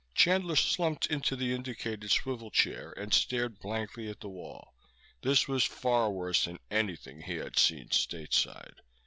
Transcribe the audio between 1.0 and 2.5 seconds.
into the indicated swivel